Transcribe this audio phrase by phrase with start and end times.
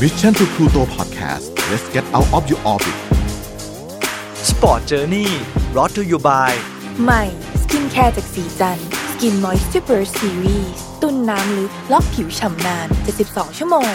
[0.00, 2.96] Mission to Pluto Podcast let's get out of your orbit
[4.50, 5.26] Sport Journey
[5.74, 6.50] brought to you by
[7.04, 7.22] ใหม่
[7.62, 8.78] สกินแคร์จากสีจัน
[9.10, 12.88] สกินมอยส์ u เ e อร์ซีรีส์ตุ้นน้ำลึกล็อกผิวฉ่ำนาน
[13.22, 13.90] 72 ชั่วโมง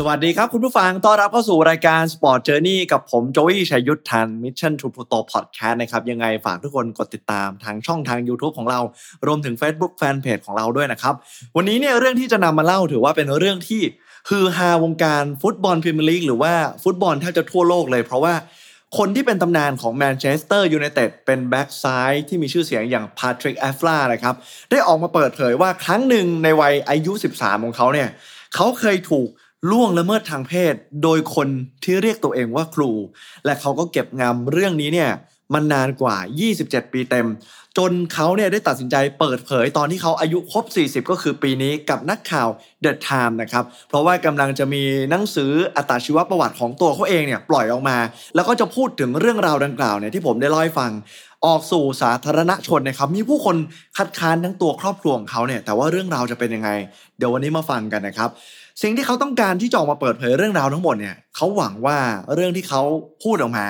[0.00, 8.80] สวัสดีครับคุณผู้ฟัง ต้อนรับเข้าสู่รายการ Sport Journey กับผมโจวี่ชัยยุทธทัน Mission to Pluto Podcast นะครับ ยังไงฝากทุกคนกดติดตามทางช่องทาง YouTube ของเรา
[9.26, 11.14] รวมถึง Facebook Fanpage ของเราด้วยนะครับ
[11.56, 13.82] วันนี้เนี่ยเรื่องที่จะนำมาเล่าถือว่าเป็นเรื่องที่
[14.28, 18.34] ฮือฮาวงการฟุตบอลพรีเมียร์ลีกหรือว่าฟุตบอลแทบจะทั่วโลกเลย เพราะว่า
[18.98, 24.34] คนที่เป็นตำนานของแมนเชสเตอร์ยูไนเต็ดเป็นแบ็กซ้ายที่มีชื่อเสียงอย่างปาทริซ เอฟรานะครับ
[24.70, 28.08] ได้ออกมาเปิดเผยว่าครั้งหนึ่งในวัยอายุ 13 ของเขาเนี่ย
[28.54, 29.28] เขาเคยถูก
[29.70, 31.48] ล่วงละเมิดทางเพศ โดยคน
[31.84, 32.90] ที่เรียกตัวเองว่าครู
[33.44, 35.10] และเขาก็เก็บงำเรื่องนี้เนี่ย
[35.54, 36.16] มันนานกว่า
[36.54, 37.26] 27 ปีเต็ม
[37.78, 42.48] จนเขาเนี่ยได้ตัดสินใจเปิดเผยตอนที่เขาอายุครบ 40 ก็คือปีนี้กับนักข่าว
[42.84, 47.98] The Time นะครับ เพราะว่ากำลังจะมีหนังสืออัตชีวประวัติของตัวเขาเองเนี่ยปล่อยออกมา
[48.34, 50.92] แล้วก็จะพูดถึงเรื่องราวดังกล่าวเนี่ยที่ผมได้เล่าให้ฟัง
[51.46, 53.56] ออกสู่สาธารณชนนะครับ มีผู้คน
[53.96, 56.70] คัดค้านทั้งตัวครอบครัวของเขาเนี่ยแต่ว่าเรื่องราวจะเป็นยังไง
[57.18, 58.30] เดี๋ยววันนี้มาฟังกันนะครับ
[58.82, 61.98] สิ่งที่เขาต้องการที่จะออกมาเปิดเผยเรื่องราวทั้งหมดเนี่ยเขาหวังว่า
[62.34, 62.82] เรื่องที่เขา
[63.22, 63.66] พูดออกมา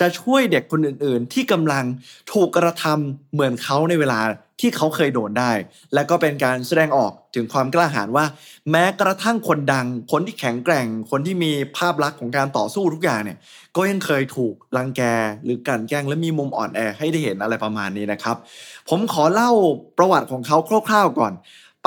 [0.00, 1.84] จะช่วยเด็กคนอื่นๆ ที่กำลัง
[2.32, 4.20] ถูกกระทำเหมือนเขาในเวลา
[4.60, 5.52] ที่เขาเคยโดนได้
[5.94, 8.24] และก็เป็นการแสดงออกถึงความกล้าหาญว่า
[8.70, 13.38] แม้กระทั่งคนดัง คนที่แข็งแกร่ง คนที่มีภาพลักษณ์ของการต่อสู้ทุกอย่างเนี่ย
[13.76, 15.02] ก็ยังเคยถูกรังแก
[15.44, 18.36] หรือกลั่นแกล้งและมีมุมอ่อนแอให้ได้เห็นอะไรประมาณนี้นะครับ
[18.88, 19.50] ผมขอเล่า
[19.98, 20.56] ประวัติของเขา
[20.88, 21.32] คร่าวๆก่อน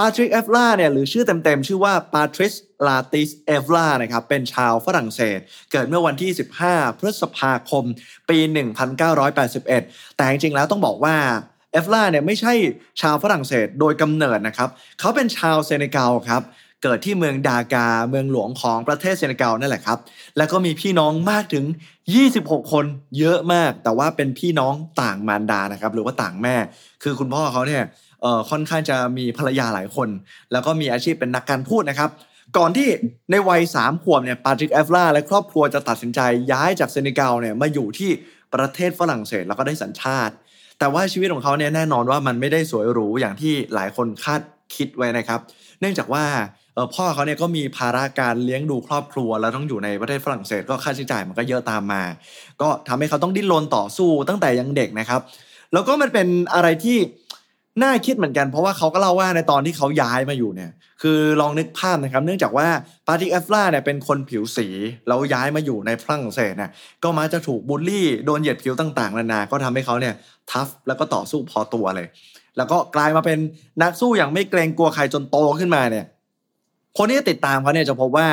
[0.06, 2.54] าทริกเอฟลาเนี่ยหรือชื่อเต็มๆ ชื่อว่าปาทริส
[2.88, 5.40] ปาทริซ เอฟรานะครับเป็นชาวฝรั่งเศส
[5.72, 6.32] เกิดเมื่อวันที่
[6.66, 7.84] 15 พฤษภาคม
[8.30, 8.38] ปี
[9.08, 11.16] 1981 แต่จริงๆแล้วต้องบอกว่า
[11.72, 12.54] เอฟราเนี่ยไม่ใช่
[13.02, 16.44] ชาวฝรั่งเศสโดยกำเนิดนะครับ เขาเป็นชาวเซเนกัลครับ
[16.84, 19.98] เกิดที่เมืองดาการ์เมืองหลวงของประเทศเซเนกัลนั่นแหละครับ
[20.38, 21.66] แล้วก็มีพี่น้องมากถึง
[22.18, 22.86] 26 คน
[23.20, 26.56] เยอะมาก แต่ว่าเป็นพี่น้องต่างมารดานะครับ หรือว่าต่างแม่
[27.04, 27.84] คือคุณพ่อเขาเนี่ย
[28.50, 30.10] ค่อนข้างจะมีภรรยาหลายคน
[30.52, 32.10] แล้วก็มีอาชีพเป็นนักการพูดนะครับ
[32.58, 32.88] ก่อนที่
[33.32, 36.20] ในวัย3ขวบเนี่ยปาทริกเอฟลาและครอบครัวจะตัดสินใจ
[36.52, 38.12] ย้ายจากเซเนกัลเนี่ยมาอยู่ที่
[38.54, 40.34] ประเทศฝรั่งเศสแล้วก็ได้สัญชาติ
[40.80, 44.42] แต่ว่าชีวิตของเขาเนี่ยแน่นอนว่ามันไม่ได้สวยหรูอย่างที่หลายคนคาด
[44.76, 45.40] คิดไว้นะครับ
[45.80, 46.26] เนื่องจากว่า
[46.96, 52.04] พ่อเขาเนี่ยก็มีภาระการเลี้ยงดูครอบครัว แล้วต้องอยู่ในประเทศฝรั่งเศสก็ค่าใช้จ่ายมันก็เยอะตามมา
[52.62, 55.22] ก็ทำให้เขาต้องดิ้นรนต่อสู้ตั้งแต่ยังเด็กนะครับ
[55.74, 56.98] แล้วก็มันเป็นอะไรที่
[57.82, 60.72] น่าคิดเหมือนกันเพราะว่าเขาก็เล่าว่าในตอนที่เขาย้ายมาอยู่เนี่ย
[61.02, 62.68] คือลองนึกภาพนะครับ เนื่องจากว่า
[63.08, 64.68] ปาทริซ เอวร่าเนี่ยเป็นคนผิวสี
[65.08, 66.72] แล้วย้ายมาอยู่ในฝรั่งเศสเนี่ย
[67.04, 70.14] ก็มาจะถูกบูลลี่โดนเหยียดผิวต่างๆนานา ก็ทำให้เขาเนี่ย
[70.52, 72.08] tough แล้วก็ต่อสู้พอตัวเลย
[72.58, 73.40] แล้วก็กลายมาเป็น
[73.82, 76.06] นักสู้อย่างไม่เกรงกลัวใครจนโตขึ้นมาเนี่ย
[76.98, 78.28] คนที่ติดตามเขาเนี่ยจะพบว่า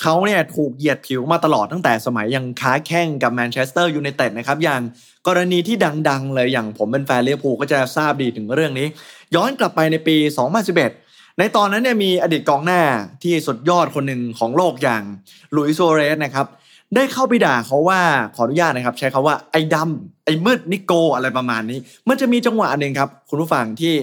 [0.00, 4.80] เขาเนี่ยถูกเหยียดผิวมาตลอดตั้งแต่สมัยยังค้าแข่งกับแมนเชสเตอร์ยูไนเต็ดนะครับอย่าง
[5.26, 5.76] กรณีที่
[6.08, 8.86] ดังๆ เลยอย่างผมเป็นแฟนลิเวอร์พูลก็จะทราบดีถึงเรื่องนี้
[9.34, 10.16] ย้อนกลับไปในปี
[10.76, 12.80] 2011 ในตอนนั้นเนี่ยมีอดีตกองหน้า
[13.22, 15.02] ที่สุดยอดคนหนึ่งของโลกอย่าง
[15.56, 16.46] ลุยส์ ซัวเรซนะครับ
[16.94, 18.00] ได้เข้าไปด่าเขาว่า
[18.36, 21.78] ขออนุญาตนะครับ ใช้คำว่าไอ้ดำไอ้มืดนิโกรอะไรประมาณนี้
[22.08, 23.94] มันจะมีจังหวะหนึ่งครับ คุณผู้ฟังที่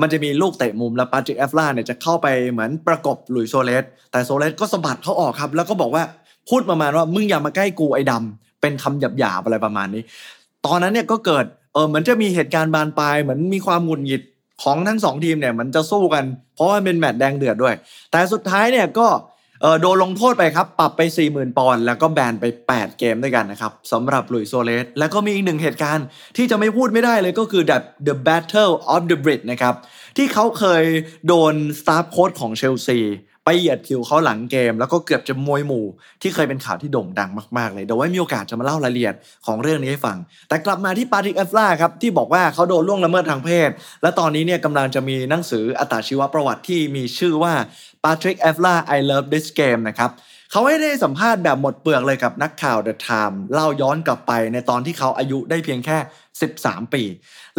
[0.00, 6.04] มันจะมีลูกเตะมุมแล้วปาทริซ เอวร่าเนี่ยจะเข้าไปเหมือนประกบหลุยส์ ซัวเรซแต่ซัวเรซก็สะบัดเขาออกครับ แล้วก็บอกว่า
[6.48, 10.02] พูดประมาณว่ามึงอย่ามาใกล้กูไอ้ดำเป็นคำหยาบๆอะไรประมาณนี้
[10.66, 14.22] ตอนนั้นเนี่ยก็เกิดเออเหมือนจะมีเหตุการณ์บานปลายเหมือนมีความหงุดหงิด
[14.62, 17.74] ของทั้งสองทีมเนี่ยมันจะสู้กัน เพราะว่าเป็นแมตช์แดงเดือดด้วย
[18.12, 19.06] แต่สุดท้ายเนี่ยก็
[19.62, 29.74] เออโดนลงโทษไปครับ ปรับไป 40,000 ปอนด์แล้วก็แบนไป 8 เกมด้วยกันนะครับสำหรับลุยโซเลส แล้วก็มีอีกหนึ่งเหตุการณ์ที่จะไม่พูดไม่ได้เลยก็คือ the the battle of the bridge นะครับ
[30.16, 30.84] ที่เขาเคย
[31.26, 33.00] โดนสตาฟโค้ชของเชลซี
[33.44, 35.86] ไปเหยียดผิวเขาหลังเกม แล้วก็เกือบจะมวยหมู่
[36.22, 39.14] ที่เคยเป็นข่าวที่โด่งดังมากๆเลยเดี๋ยวไว้มีโอกาสจะมาเล่ารายละเอียด
[39.46, 40.16] ของเรื่องนี้ให้ฟัง
[40.48, 43.70] แต่กลับมาที่ปาทริซ เอวร่าครับ ที่บอกว่าเขาโดนล่วงละเมิดทางเพศ
[44.02, 47.54] และตอนนี้เนี่ยกำลังจะมีหนังสืออัตชีวประวัติที่มีชื่อว่า
[48.08, 50.10] Patrick e f l a I Love This Game นะครับ
[50.50, 55.98] เขาให้ได้สัมภาษณ์แบบหมดเปลือกเลยกับนักข่าว The Times เล่าย้อนกลับไปในตอนที่เขาอายุได้เพียงแค่
[56.44, 57.02] 13 ปี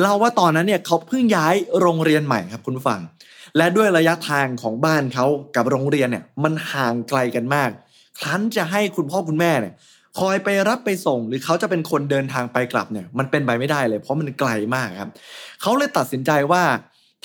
[0.02, 3.02] เล่าว่าตอนนั้นเนี่ยเขาเพิ่งย้ายโรงเรียนใหม่ครับคุณผู้ฟัง
[3.58, 5.26] และด้วยระยะทางของบ้านเขา
[5.56, 7.70] กับโรงเรียนเนี่ยมันห่างไกลกันมาก
[8.20, 9.74] ครั้นจะให้คุณพ่อคุณแม่เนี่ย
[10.20, 15.10] คอยไปรับไปส่งหรือเขาจะเป็นคนเดินทางไปกลับเนี่ยมันเป็นไปไม่ได้เลย เพราะมันไกลมากครับ
[15.62, 16.64] เขาเลยตัดสินใจว่า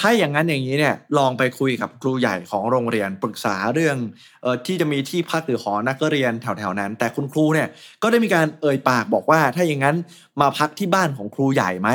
[0.01, 3.97] ถ้าอย่างนั้นอย่างนี้เนี่ยลองไปคุยกับครูใหญ่ของโรงเรียนปรึกษาเรื่อง
[4.43, 7.69] เออที่จะมีที่พักหรือหอนักเรียนแถวๆนั้น แต่คุณครูเนี่ย
[8.03, 9.97] ก็ได้มีการเอ่ยปากบอกว่า ถ้าอย่างนั้น
[10.41, 11.91] มาพักที่บ้านของครูใหญ่ไหม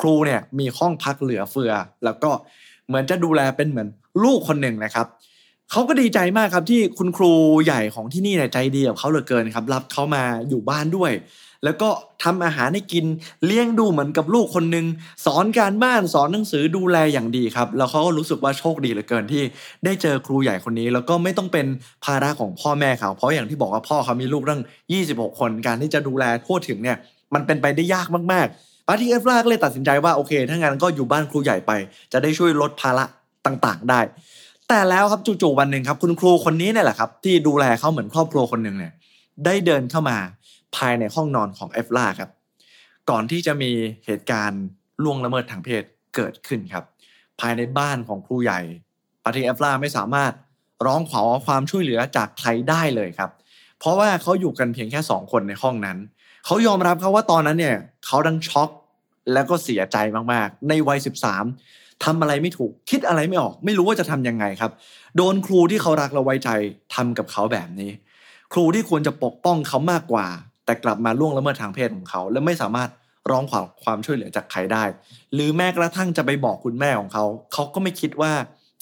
[0.00, 1.72] ครูเนี่ยมีห้องพักเหลือเฟือ
[2.04, 2.30] แล้วก็
[2.86, 3.88] เหมือนจะดูแลเป็นเหมือน
[4.24, 5.06] ลูกคนหนึ่งนะครับ
[5.70, 7.32] เขาก็ดีใจมากครับที่คุณครู
[7.64, 11.12] ใหญ่ของที่นี่เนี่ยใจดีกับเขาเหลือเกินครับรับเขามาอยู่บ้านด้วย
[11.64, 11.88] แล้วก็
[12.24, 13.04] ทำอาหารให้กิน
[13.46, 14.86] เลี้ยงดูเหมือนกับลูกคนหนึ่ง
[15.26, 19.42] สอนการบ้านสอนหนังสือดูแลอย่างดีครับ แล้วเขาก็รู้สึกว่าโชคดีเหลือเกินที่
[19.84, 21.66] ได้เจอครูใหญ่คนนี้ แล้วก็ไม่ต้องเป็น
[22.04, 24.60] ภาระของพ่อแม่เขา เพราะอย่างที่บอกว่าพ่อเขามีลูกตั้ง
[25.00, 26.96] 26 คนการที่จะดูแลทั่วถึงเนี่ย
[27.34, 31.72] มันเป็นไปได้ยากมากๆปาร์ตี้เอฟลาก็เลยตัดสินใจว่าโอเค ถ้างั้นก็อยู่บ้านครูใหญ่ไป
[32.12, 33.04] จะได้ช่วยลดภาระ
[33.46, 34.00] ต่างๆ ได้
[34.68, 38.92] แต่แล้วครับจู่ๆวันหนึ่งครับคุณครูคนนี้เนี่ยแหละครับที่ดูแลเขาเหมือนครอบครัวคนหนึ่งเนี่ย
[39.44, 40.18] ได้เดินเข้ามา
[40.76, 42.30] ภายในห้องนอนของเอฟลาครับ
[43.10, 43.70] ก่อนที่จะมี
[44.06, 44.62] เหตุการณ์
[45.02, 45.82] ล่วงละเมิดทางเพศ
[46.14, 46.84] เกิดขึ้นครับ
[47.40, 48.60] ภายในบ้านของครูใหญ่
[49.24, 50.32] ปาทีเอฟลาไม่สามารถ
[50.86, 53.30] ร้องขอความช่วยเหลือจากใครได้เลยครับ
[53.78, 55.98] เพราะว่าเขาอยู่กันเพียงแค่สองคนในห้องนั้น
[56.44, 57.76] เขายอมรับครับว่าตอนนั้นเนี่ย
[58.06, 58.70] เขาดังช็อก
[59.32, 59.96] แล้วก็เสียใจ
[60.32, 60.98] มากๆ ในวัย
[61.52, 64.72] 13ทำอะไรไม่ถูก คิดอะไรไม่ออก ไม่รู้ว่าจะทำยังไงครับ
[65.16, 66.50] โดนครูที่เขารักและไว้ใจ
[66.94, 67.90] ทำกับเขาแบบนี้
[68.52, 70.26] ครูที่ควรจะปกป้องเขามากกว่า
[70.66, 72.90] แต่กลับมาล่วงละเมิดทางเพศของเขา และไม่สามารถ
[73.30, 74.84] ร้องขอความช่วยเหลือจากใครได้
[75.34, 78.32] หรือแม้กระทั่งจะไปบอกคุณแม่ของเขา เขาก็ไม่คิดว่า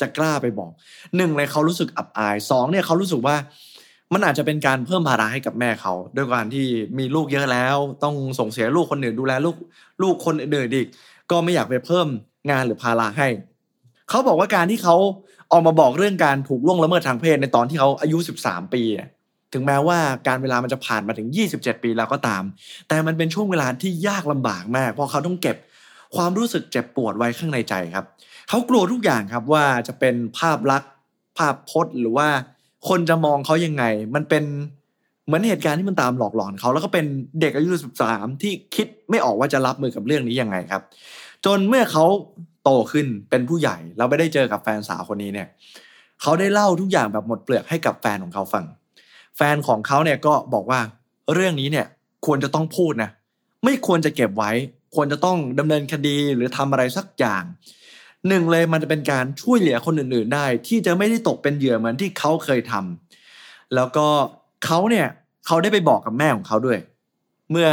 [0.01, 0.71] จะกล้าไปบอก
[1.17, 3.37] หนึ่งเลยเขารู้สึกอับอายสองเนี่ยเขารู้สึกว่า
[4.13, 6.67] มันอาจจะเป็นการเพิ่มภาระให้กับแม่เขา ด้วยการที่
[6.99, 9.57] มีลูกเยอะแล้ว ต้องส่งเสียลูกคนอื่นดูแลลูก
[10.03, 10.87] ลูกคนอื่นอีก
[11.31, 12.07] ก็ไม่อยากไปเพิ่ม
[12.51, 13.29] งานหรือภาระให้
[14.09, 14.97] เขาบอกว่าการที่เขา
[15.53, 18.83] ออกมาบอกเรื่องการถูกล่วงละเมิดทางเพศในตอนที่เขาอายุ 13 ปี
[19.55, 19.99] ถึงแม้ว่า
[20.29, 22.43] การเวลามันจะผ่านมาถึง 27 ปีแล้วก็ตาม
[22.89, 25.57] แต่มันเป็นช่วงเวลาที่ยากลำบากมาก เพราะเขาต้องเก็บ
[26.17, 28.05] ความรู้สึกเจ็บปวดไว้ข้างในใจครับ
[28.49, 30.91] เขากลัวทุกอย่างครับว่าจะเป็นภาพลักษณ์
[31.39, 32.29] ภาพพจน์หรือว่า
[32.89, 33.85] คนจะมองเขายังไง
[34.15, 34.45] มันเป็น
[35.27, 37.05] เหมือนเหตุการณ์ที่มันตามหลอกหลอนเขา แล้วก็เป็น
[37.41, 37.71] เด็กอายุ
[38.07, 40.83] 13 ที่คิดไม่ออกว่าจะรับมือกับเรื่องนี้ยังไงครับ
[41.45, 42.05] จนเมื่อเขา
[42.65, 45.49] โตขึ้นเป็นผู้ใหญ่เราไม่ได้เจอกับแฟนสาวคนนี้เนี่ย
[46.23, 48.65] เขาได้เล่าทุกอย่างแบบหมดเปลือกให้กับแฟนของเขาฟัง
[49.37, 50.81] แฟนของเขาเนี่ยก็บอกว่า
[51.35, 51.87] เรื่องนี้เนี่ย
[52.27, 53.11] ควรจะต้องพูดนะ
[53.65, 54.53] ไม่ควรจะเก็บไว้
[54.95, 57.45] ควรจะต้องดำเนินคดีหรือทำอะไรสักอย่าง
[58.29, 64.07] หนึ่งเลยมันจะเป็นการช่วยเหลือคนอื่นๆได้ ที่จะไม่ได้ตกเป็นเหยื่อเหมือนที่เขาเคยทำแล้วก็
[64.65, 65.07] เขาเนี่ย
[65.47, 66.79] เขาได้ไปบอกกับแม่ของเขาด้วย
[67.51, 67.69] เมื่อ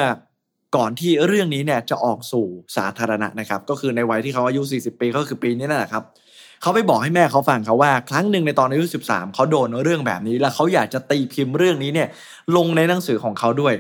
[0.76, 2.46] ก่อนที่เรื่องนี้เนี่ยจะออกสู่
[2.78, 6.04] สาธารณะนะครับ ก็คือในวัยที่เขาอายุ 40 ปีก็คือปีนี้นั่นแหละครับ
[6.62, 12.08] เขาไปบอกให้แม่เขาฟังเขาว่า ครั้งหนึ่งในตอนอายุ 13 เขาโดนเรื่องแบบนี้ แล้วเขาอยากจะตีพิมพ์เรื่องนี้เนี่ย
[12.56, 13.74] ลงในหนังสือของเขาด้วย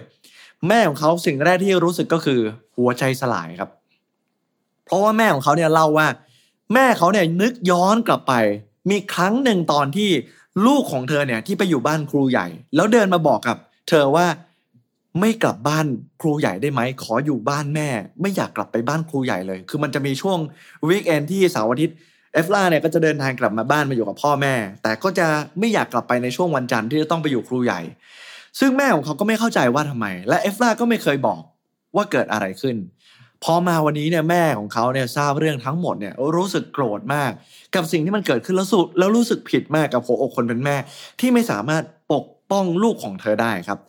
[0.67, 2.39] แม่ของเขาสิ่งแรกที่รู้สึกก็คือ
[2.77, 3.69] หัวใจสลายครับ
[4.85, 6.07] เพราะว่าแม่ของเขาเนี่ยเล่าว่า
[6.73, 8.33] แม่เขาเนี่ยนึกย้อนกลับไป
[8.89, 10.09] มีครั้งหนึ่งตอนที่
[10.65, 13.57] ลูกของเธอเนี่ยที่ไปอยู่บ้านครูใหญ่ แล้วเดินมาบอกกับ
[13.89, 14.27] เธอว่า
[15.19, 15.85] ไม่กลับบ้าน
[16.21, 17.89] ครูใหญ่ได้ไหม ขออยู่บ้านแม่
[18.21, 20.37] ไม่อยากกลับไปบ้านครูใหญ่เลย คือมันจะมีช่วง
[20.87, 21.97] วีคเอนที่เสาร์อาทิตย์
[22.33, 25.27] เอฟล่าเนี่ยก็จะเดินทางกลับมาบ้านมาอยู่กับพ่อแม่ แต่ก็จะ
[25.59, 27.81] ไม่อยากกลับไปในช่วงวันจันทร์ที่จะต้องไปอยู่ครูใหญ่
[28.59, 31.41] ซึ่งแม่ของเขาก็ไม่เข้าใจว่าทำไม และเอฟล่าก็ไม่เคยบอก
[31.95, 32.75] ว่าเกิดอะไรขึ้น
[33.43, 37.31] พอมาวันนี้เนี่ยแม่ของเขาเนี่ยทราบเรื่องทั้งหมดเนี่ยรู้สึกโกรธมาก
[37.75, 40.75] กับสิ่งที่มันเกิดขึ้นแล้วสุดแล้วรู้สึกผิดมากกับหัวอกคนเป็นแม่
[41.19, 43.79] ที่ไม่สามารถปกป้องลูกของเธอได้ครับ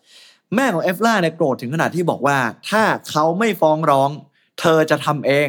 [0.56, 2.38] แม่ของเอฟล่าเนี่ยโกรธถึงขนาดที่บอกว่า
[2.70, 4.10] ถ้าเขาไม่ฟ้องร้อง
[4.60, 5.48] เธอจะทำเอง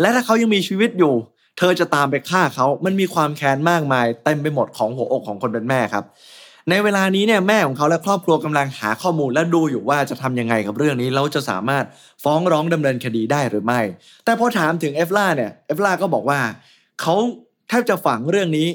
[0.00, 1.14] และถ้าเขายังมีชีวิตอยู่
[1.58, 6.04] เธอจะตามไปฆ่าเขามันมีความแค้นมากมายเต็มไปหมดของหัวอกของคนเป็นแม่ครับ
[6.70, 11.84] ในเวลานี้เนี่ยแม่ของเขาและครอบครัวกำลังหาข้อมูลและดูอยู่ว่าจะทำยังไงกับเรื่องนี้แล้วจะสามารถ
[12.24, 13.80] ฟ้องร้องดำเนินคดีได้หรือไม่
[14.24, 16.40] แต่พอถามถึงเอฟล่าเนี่ยเอฟล่าก็บอกว่า
[17.00, 17.14] เขา
[17.68, 18.68] แทบจะฝังเรื่องนี้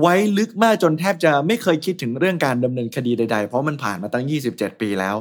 [0.00, 5.16] ไว้ลึกมากจนแทบจะไม่เคยคิดถึงเรื่องการดำเนินคดีใดๆ เพราะมันผ่านมาตั้ง 27 ปีแล้ว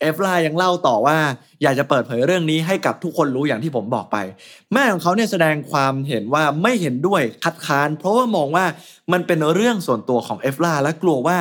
[0.00, 1.18] เอฟล่ายังเล่าต่อว่า
[1.62, 4.16] อยากจะเปิดเผยเรื่องนี้ให้กับทุกคนรู้อย่างที่ผมบอกไป
[4.72, 8.66] แม่ของเขาเนี่ยแสดงความเห็นว่าไม่เห็นด้วยคัดค้าน เพราะว่ามองว่า
[9.12, 11.38] มันเป็นเรื่องส่วนตัวของเอฟลาและกลัวว่า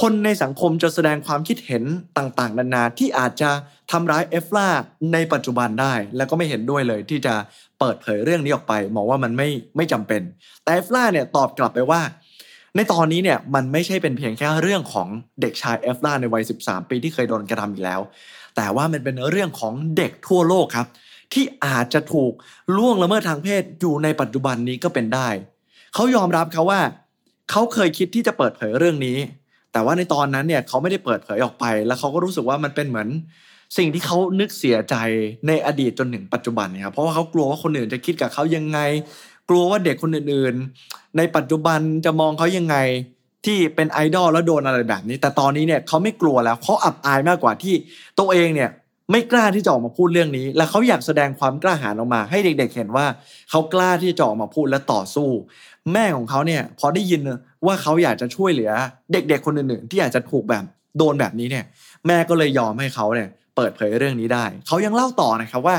[0.00, 1.84] คนในสังคมจะแสดงความคิดเห็น
[2.18, 3.50] ต่างๆ นานาที่อาจจะ
[3.90, 4.68] ทำร้ายเอฟลา
[5.12, 7.34] ในปัจจุบันได้ แล้วก็ไม่เห็นด้วยเลยที่จะ
[7.80, 10.22] เปิดเผยเรื่องนี้ออกไป มองว่ามันไม่ไม่จำเป็น
[10.62, 12.00] แต่เอฟลาเนี่ยตอบกลับไปว่า
[12.76, 15.08] ในตอนนี้เนี่ยมันไม่ใช่เป็นเพียงแค่เรื่องของ
[15.40, 18.00] เด็กชายเอฟลาในวัย 13 ปีที่เคยโดนกระทำอีกแล้ว
[18.56, 20.86] แต่ว่ามันเป็นเรื่องของเด็กทั่วโลกครับ
[21.32, 22.32] ที่อาจจะถูก
[22.76, 25.28] ล่วงละเมิดทางเพศอยู่ในปัจจุบันนี้ก็เป็นได้
[25.94, 26.80] เขายอมรับเขาว่า
[27.50, 29.18] เขาเคยคิดที่จะเปิดเผยเรื่องนี้
[29.72, 33.08] แต่ว่าในตอนนั้นเนี่ยเขาไม่ได้เปิดเผยออกไป แล้วเขาก็รู้สึกว่ามันเป็นเหมือน
[33.76, 34.94] สิ่งที่เขานึกเสียใจ
[35.46, 38.78] ในอดีตจนถึงปัจจุบันเนี่ยครับเพราะว่าเขากลัวว่าคนอื่นจะคิดกับเขายังไง
[39.48, 42.76] กลัวว่าเด็กคนอื่นๆ ในปัจจุบันจะมองเขายังไง
[43.44, 47.74] ที่เป็นไอดอลแล้วโดนอะไรแบบนี้ แต่ตอนนี้เนี่ยเขาไม่กลัวแล้วเขาอับอายมากกว่าที่
[48.18, 48.70] ตัวเองเนี่ย
[49.10, 53.06] ไม่กล้าที่จะออกมาพูดเรื่องนี้ และเขาอยากแสดงความกล้าหาญออกมา ให้เด็ก ๆ เห็นว่า
[53.50, 55.28] เขากล้าที่จะออกมาพูดและต่อสู้
[55.92, 57.20] แม่ของเขาเนี่ยพอได้ยิน
[57.66, 58.72] ว่าเขาอยากจะช่วยเหลือ
[59.12, 60.64] เด็ก ๆ คนอื่นๆ ที่อาจจะถูกแบบ
[60.98, 61.64] โดนแบบนี้เนี่ย
[62.06, 65.76] แม่ก็เลยยอมให้เขาเนี่ยเปิดเผยเรื่องนี้ได้ เขายังเล่าต่อนะครับว่า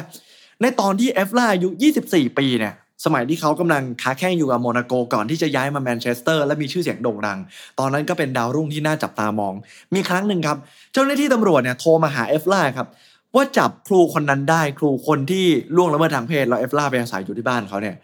[0.61, 1.69] ในตอนที่เอวร่าอายุ
[2.03, 2.73] 24 ปีเนี่ย
[3.05, 7.39] สมัยที่เขากำลังค้าแข่งอยู่กับโมนาโกก่อนที่จะย้ายมาแมนเชสเตอร์และมีชื่อเสียงโด่งดัง
[7.79, 9.53] ตอนนั้นก็เป็นดาวรุ่งที่น่าจับตามอง
[9.95, 10.57] มีครั้งหนึ่งครับ
[10.93, 12.87] เจ้าหน้าที่ตำรวจเนี่ยโทรมาหาเอวร่าครับ
[13.35, 17.95] ว่าจับครูคนนั้นได้ครูคนที่ล่วงละเมิดทางเพศแล้วเอวร่าไปอาศัยอยู่ที่บ้านเขาเนี่ย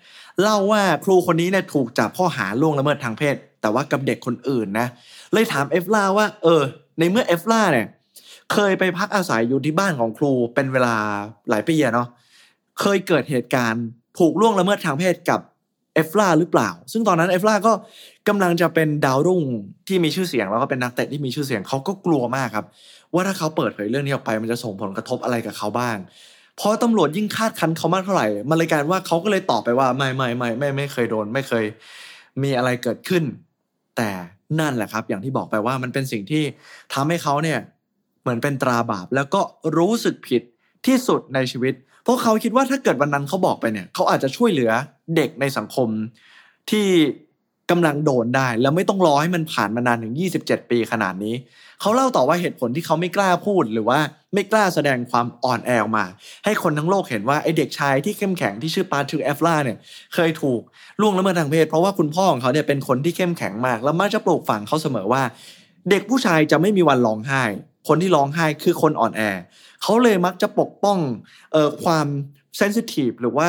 [0.41, 4.87] เล่าว่าครูคนนี้เนี่ยถูกจับข้อหาล่วงละเมิดทางเพศ แต่ว่ากับเด็กคนอื่นนะ
[5.33, 6.61] เลยถามเอวร่าว่าเออ
[6.99, 7.87] ในเมื่อเอวร่าเนี่ย
[8.53, 10.95] เคยไปพักอาศัยอยู่ที่บ้านของครูเป็นเวลา
[11.49, 12.07] หลายปีเนาะ
[12.79, 13.85] เคยเกิดเหตุการณ์
[14.19, 15.39] ถูกล่วงละเมิดทางเพศกับ
[15.95, 17.73] เอฟล่าหรือเปล่า ซึ่งตอนนั้นเอฟล่าก็
[18.27, 19.43] กำลังจะเป็นดาวรุ่ง
[19.87, 22.65] ที่มีชื่อเสียงแล้วก็เป็นนักเตะที่มีชื่อเสียงเขาก็กลัวมากครับ
[23.13, 25.97] ว่าถ้าเขาเปิดเผยเรื่องนี้ออกไปมันจะส่งผลกระทบอะไรกับเขาบ้าง
[26.59, 31.65] พอตำรวจยิ่งคาดคันเขามากเท่าไหร่มันเลยกายว่าเขาก็เลยตอบไปว่าไม่ไม่ไม่ไม่ไม่เคยโดน ไม่เคย
[32.43, 33.23] มีอะไรเกิดขึ้น
[33.97, 34.09] แต่
[34.59, 36.43] นั่นแหละครับ อย่างที่บอกไปว่ามันเป็นสิ่งที่
[36.93, 37.59] ทำให้เขาเนี่ย
[38.21, 39.41] เหมือนเป็นตราบาปแล้วก็
[39.77, 40.41] รู้สึกผิด
[40.85, 44.71] ที่สุดในชีวิต เพราะเขาคิดว่าถ้าเกิดวันนั้นเขาบอกไปเนี่ยเขาอาจจะช่วยเหลือ
[45.15, 45.87] เด็กในสังคม
[46.69, 46.87] ที่
[47.71, 51.35] กำลังโดนได้ แล้วไม่ต้องรอให้มันผ่านมานานถึง 27 ปีขนาดนี้
[51.81, 53.99] เขาเล่าต่อว่าเหตุผลที่เขาไม่กล้าพูดหรือว่า
[54.33, 56.05] ไม่กล้าแสดงความอ่อนแอออกมา
[56.45, 59.77] ให้คนทั้งโลกเห็นว่าไอเด็กชายที่เข้มแข็งที่ชื่อปาทริกเอฟลาเนี่ย
[60.13, 60.61] เคยถูก
[61.01, 65.23] ล่วงละเมิดทางเพศ เพราะว่าคุณพ่อของเขาเนี่ยเป็นคนที่เข้มแข็งมาก แล้วมักจะปลูกฝังเขาเสมอว่า
[65.89, 67.43] เด็กผู้ชายจะไม่มีวันร้องไห้
[67.87, 69.21] คนที่ร้องไห้คือคนอ่อนแอ
[69.83, 70.97] เขาเลยมักจะปกป้อง
[71.55, 72.07] ออความ
[72.57, 73.47] เซนซิทีฟหรือว่า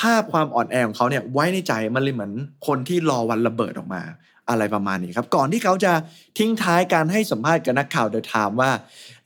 [0.00, 2.32] ภาพความอ่อนแอของเขาเนี่ยไว้ในใจมันเลยเหมือน
[2.66, 4.02] คนที่รอวันระเบิดออกมา
[4.48, 5.92] อะไรประมาณนี้ครับ ก่อนที่เขาจะ
[6.38, 8.70] ทิ้งท้ายการให้สัมภาษณ์กับนักข่าวเดอะไทม์ว่า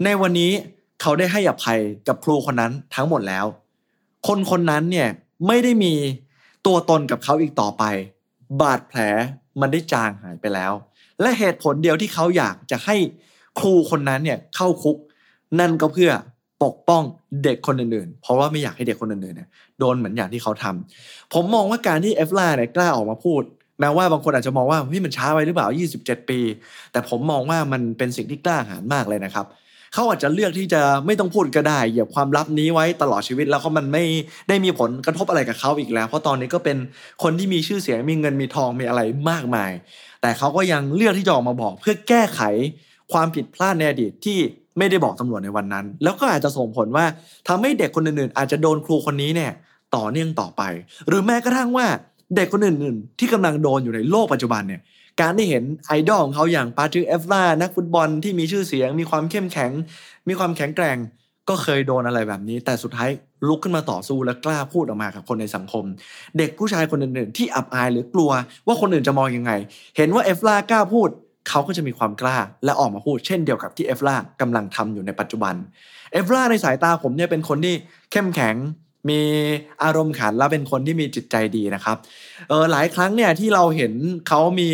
[0.04, 0.52] ในวันนี้
[1.00, 3.46] เขาได้ให้อภัยกับครูคนนั้นทั้งหมดแล้ว
[4.26, 5.08] คนคนนั้นเนี่ย
[5.46, 5.94] ไม่ได้มี
[6.66, 7.84] ตัวตนกับเขาอีกต่อไป
[8.60, 8.98] บาดแผล
[9.60, 10.72] มันได้จางหายไปแล้ว
[11.20, 12.96] และเหตุผลเดียวที่เขาอยากจะให้
[13.58, 14.96] ครูคนนั้นเนี่ยเข้าคุก
[15.60, 16.12] นั่นก็เพื่อ
[16.64, 17.02] ปกป้อง
[17.44, 19.48] เด็กคนอื่นๆ เพราะว่าไม่อยากให้เด็กคนอื่นๆเนี่ย
[19.78, 23.42] โดนเหมือนอย่างที่เขาทำผมมองว่าการที่เอฟล่าเนี่ยกล้าออกมาพูด
[23.80, 25.66] แม้ว่าบางคนอาจจะมองว่าเฮ้ยมันช้าไปหรือเปล่า
[25.98, 26.40] 27 ปี
[26.92, 29.46] แต่ผมมองว่ามันเป็นสิ่งที่กล้าหาญมากเลยนะครับ
[29.94, 34.04] เขาอาจจะเลือกที่จะไม่ต้องพูดก็ได้เหยียบความลับนี้ไว้ตลอดชีวิตแล้วก็มันไม่
[34.48, 36.76] ได้มีผลกระทบอะไรกับเขาอีกแล้ว เพราะตอนนี้ก็เป็น
[37.22, 39.00] คนที่มีชื่อเสียงมีเงินมีทองมีอะไร
[39.30, 39.72] มากมาย
[40.20, 42.40] แต่เขาก็ยังเลือกที่จะออกมาบอกเพื่อแก้ไข
[43.12, 44.38] ความผิดพลาดในอดีตที่
[44.78, 47.04] ไม่ได้บอกตำรวจในวันนั้น แล้วก็อาจจะส่งผลว่า
[47.48, 49.52] ทำให้เด็กคนอื่นๆ อาจจะโดนครูคนนี้เนี่ย
[49.96, 50.62] ต่อเนื่องต่อไป
[51.08, 51.86] หรือแม้กระทั่งว่า
[52.36, 54.80] เด็กคนอื่นๆ ที่กำลังโดนอยู่ในโลกปัจจุบันเนี่ย
[55.20, 59.72] การได้เห็นไอดอลของเขาอย่างปาทริซ เอวร่านักฟุตบอลที่มีชื่อเสียง มีความเข้มแข็ง
[60.28, 60.98] มีความแข็งแกร่ง
[61.48, 63.10] ก็เคยโดนอะไรแบบนี้ แต่สุดท้าย
[63.48, 65.84] ลุกขึ้นมาต่อสู้และกล้าพูดออกมากับคนในสังคม
[66.38, 68.30] เด็กผู้ชายคนอื่นๆ ที่อับอายหรือกลัว
[68.66, 69.52] ว่าคนอื่นจะมองยังไง
[69.96, 71.08] เห็นว่าเอวร่ากล้าพูด
[71.48, 75.54] เขาก็จะมีความกล้าและออกมาพูดเช่นเดียวกับที่เอวร่ากำลังทำอยู่ในปัจจุบัน
[76.12, 77.74] เอวร่าในสายตาผมเนี่ยเป็นคนที่
[78.12, 78.56] เข้มแข็ง
[79.08, 79.20] มี
[79.84, 81.96] อารมณ์ขันและเป็นคนที่มีจิตใจดีนะครับ
[82.48, 83.92] เออหลายครั้งเนี่ยที่เราเห็น
[84.28, 84.68] เขามี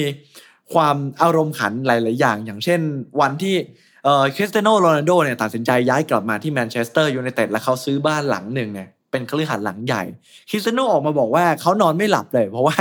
[0.75, 2.81] ความอารมณ์ขันหลาย ๆ อย่าง อย่างเช่น
[3.21, 3.57] วันที่
[4.05, 10.03] เออคริสเตียโนโรนัลโดเนี่ยตัดสินใจย้ายกลับมาที่แมนเชสเตอร์ยูไนเต็ดแล้วเขาซื้อบ้านหลังหนึ่งเนี่ยเป็นคฤหาสน์หลังใหญ่
[10.51, 12.77] คริสเตียโนออกมาบอกว่าเขานอนไม่หลับเลย เพราะว่า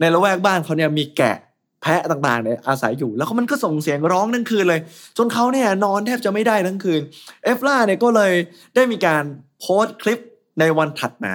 [0.00, 1.36] ในละแวกบ้านเขาเนี่ยมีแกะ
[1.82, 4.80] แพะต่างๆเนี่ยอาศัยอยู่ แล้วก็มันก็ส่งเสียงร้องทั้งคืนเลย
[5.16, 7.00] จนเขาเนี่ยนอนแทบจะไม่ได้ทั้งคืน
[7.44, 8.32] เอวร่าเนี่ยก็เลย
[8.74, 9.24] ได้มีการ
[9.60, 10.18] โพสต์คลิป
[10.60, 11.34] ในวันถัดมา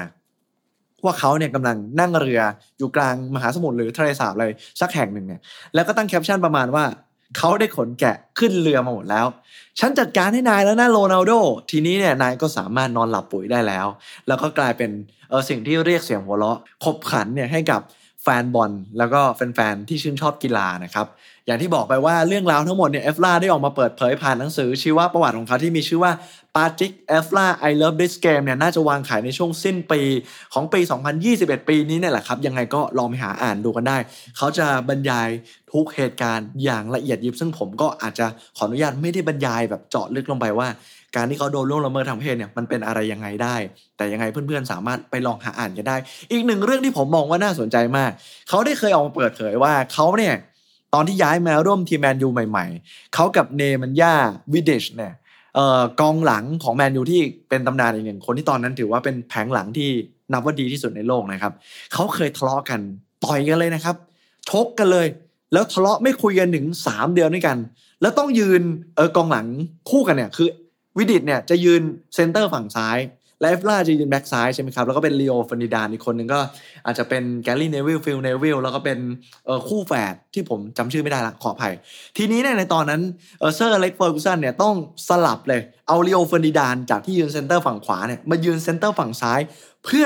[1.03, 2.41] ว่าเขาเนี่ยกำลังนั่งเรือ
[2.77, 4.45] อยู่กลางมหาสมุทรหรือทะเลสาบอะไร
[4.81, 5.41] สักแห่งหนึ่งเนี่ย
[5.73, 6.85] แล้วก็ตั้งแคปชั่นประมาณว่า
[7.37, 9.25] เขาได้ขนแกะขึ้นเรือมาหมดแล้ว
[9.79, 11.31] ฉันจัดการให้นายแล้วนะโรนัลโด
[11.71, 13.87] ทีนี้เนี่ยนายก็สามารถนอนหลับปุ๋ยได้แล้ว
[14.27, 14.91] แล้วก็กลายเป็น
[15.29, 17.81] เออสิ่งที่เรียกเสียงหัวเราะขบขันเนี่ยให้กับ
[18.27, 21.07] แฟนบอลแล้วก็แฟนๆที่ชื่นชอบกีฬานะครับ
[21.47, 26.11] อย่างที่บอกไปว่าเรื่องราวทั้งหมดเนี่ยเอฟลาได้ออกมาเปิดเผยผ่านหนังสือชีวประวัติของเขาที่มีชื่อว่า
[26.55, 30.01] ปาจิกเอฟลา I love this game เนี่ยน่าจะวางขายในช่วงสิ้นปี
[30.53, 30.79] ของปี
[31.25, 33.97] 2021 ปีนี้เนี่ยแหละครับ ยังไงก็ลองไปหาอ่านดูกันได้
[34.37, 35.29] เขาจะบรรยาย
[35.71, 38.25] ทุกเหตุการณ์อย่างละเอียดยิบ ซึ่งผมก็อาจจะ
[38.57, 40.67] ขออนุญาตไม่ได้บรรยายแบบเจาะลึกลงไปว่า
[41.15, 43.55] การที่เขาโดนล่วงละเมิดทางเพศเนี่ยมันเป็นอะไรยังไงได้
[43.97, 45.97] แต่ยังไงเพื่อนๆสามารถไปลองหาอ่านกันได้
[46.31, 48.11] อีกหนึ่งเรื่องที่ผมมองว่าน่าสนใจมาก
[48.49, 50.35] เขาได้เคยออกมาเปิดเผยว่าเขาเนี่ย
[50.93, 54.15] ตอนที่ย้ายมาร่วมทีมแมนยูใหม่ๆ เขากับเนมันย่า
[54.53, 55.13] วิดิชเนี่ย
[55.55, 59.89] เอ่อกองหลังของแมนยูที่เป็นตำนานอีกหนึ่งคนที่ตอนนั้นถือว่าเป็นแผงหลังที่
[60.31, 61.53] นับว่าดีที่สุดในโลกนะครับ
[61.93, 62.79] เขาเคยทะเลาะกัน
[63.23, 63.95] ต่อยกันเลยนะครับ
[64.49, 65.07] ชกกันเลย
[65.53, 67.57] แล้วทะเลาะไม่คุยกันถึง 3 เดือนด้วยกัน
[68.01, 68.61] แล้วต้องยืน
[68.95, 69.47] เออกองหลัง
[69.89, 70.47] คู่กันเนี่ยคือ
[70.97, 71.81] วิดิชเนี่ยจะยืน
[72.15, 72.97] เซนเตอร์ฝั่งซ้าย
[73.41, 76.39] เอวร่าจะยืนแบ็กซ้ายใช่ไหมครับ แล้วก็เป็นริโอ เฟอร์ดินานด์อีกคนหนึ่งก็
[76.85, 78.99] อาจจะเป็นแกรี่เนวิลล์ ฟิลเนวิลล์แล้วก็เป็น
[79.67, 81.73] คู่แฝดที่ผมจำชื่อไม่ได้ละขออภัย
[82.17, 83.01] ทีนี้เนี่ยในตอนนั้น
[83.55, 84.75] เซอร์อเล็กซ์ เฟอร์กูสันเนี่ยต้อง
[85.07, 89.39] สลับเลยเอาริโอ เฟอร์ดินานด์จากที่ยืนเซนเตอร์ฝั่งขวาเนี่ยมายืนเซนเตอร์ฝั่งซ้าย
[89.85, 90.05] เพื่อ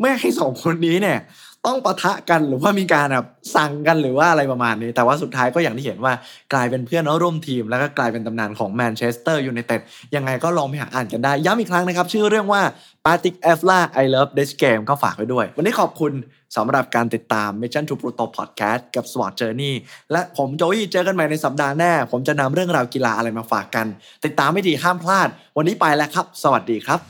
[0.00, 1.18] ไม่ให้สองคนนี้เนี่ย
[1.66, 3.26] ต้องปะทะกันหรือว่ามีการแบบ
[3.56, 6.12] สั่งกันหรือว่าอะไรประมาณนี้ แต่ว่าสุดท้ายก็อย่างที่เห็นว่า
[6.52, 9.80] กลายเป็นเพื่อนร่วมทีม แล้วก็กลายเป็นตำนานของแมนเชสเตอร์ยูไนเต็ด
[10.14, 12.62] ยังไงก็ลองไปหาอ่านกันได้ ย้ำอีกครั้งนะครับ ชื่อเรื่องว่า
[13.04, 16.12] p a t i c e f l a I Love This Game ก็ฝากไว้ด้วย วันนี้ขอบคุณ
[16.56, 19.74] สำหรับการติดตาม Mission to Pluto Podcast กับ Sport Journey
[20.12, 23.86] และผมโจวี่เจอกันใหม่ในสัปดาห์หน้า ผมจะนำเรื่องราวกีฬาอะไรมาฝากกัน
[24.24, 27.00] ติดตามให้ดีห้ามพลาด วันนี้ไปแล้วครับ สวัสดีครับ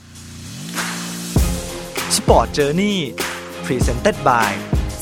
[2.17, 2.97] Sport Journey
[3.71, 4.51] Presented by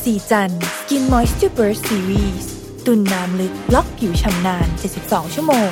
[0.03, 2.51] ศรีจันทร์ Skin Moisture Burst Series
[2.87, 4.67] ตุนน้ำลึก ล็อกผิวฉ่ำนาน
[5.03, 5.71] 72 ชั่วโมง